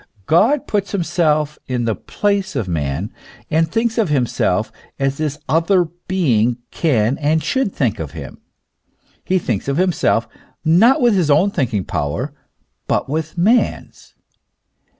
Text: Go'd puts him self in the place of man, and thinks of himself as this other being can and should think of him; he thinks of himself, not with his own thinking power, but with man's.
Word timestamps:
Go'd 0.25 0.65
puts 0.65 0.95
him 0.95 1.03
self 1.03 1.59
in 1.67 1.85
the 1.85 1.93
place 1.93 2.55
of 2.55 2.67
man, 2.67 3.11
and 3.51 3.69
thinks 3.71 3.99
of 3.99 4.09
himself 4.09 4.71
as 4.97 5.17
this 5.19 5.37
other 5.47 5.89
being 6.07 6.57
can 6.71 7.19
and 7.19 7.43
should 7.43 7.71
think 7.71 7.99
of 7.99 8.13
him; 8.13 8.39
he 9.23 9.37
thinks 9.37 9.67
of 9.67 9.77
himself, 9.77 10.27
not 10.65 11.01
with 11.01 11.13
his 11.13 11.29
own 11.29 11.51
thinking 11.51 11.83
power, 11.83 12.33
but 12.87 13.07
with 13.09 13.37
man's. 13.37 14.15